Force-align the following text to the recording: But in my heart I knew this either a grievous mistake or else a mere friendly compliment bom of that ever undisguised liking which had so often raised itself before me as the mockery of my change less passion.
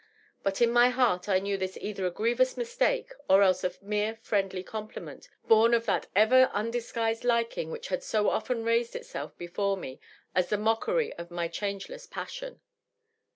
But 0.41 0.61
in 0.63 0.71
my 0.71 0.89
heart 0.89 1.29
I 1.29 1.37
knew 1.37 1.57
this 1.57 1.77
either 1.79 2.07
a 2.07 2.09
grievous 2.09 2.57
mistake 2.57 3.11
or 3.29 3.43
else 3.43 3.63
a 3.63 3.71
mere 3.83 4.15
friendly 4.15 4.63
compliment 4.63 5.29
bom 5.47 5.75
of 5.75 5.85
that 5.85 6.07
ever 6.15 6.49
undisguised 6.53 7.23
liking 7.23 7.69
which 7.69 7.89
had 7.89 8.01
so 8.01 8.31
often 8.31 8.63
raised 8.63 8.95
itself 8.95 9.37
before 9.37 9.77
me 9.77 9.99
as 10.33 10.49
the 10.49 10.57
mockery 10.57 11.13
of 11.19 11.29
my 11.29 11.47
change 11.47 11.87
less 11.87 12.07
passion. 12.07 12.61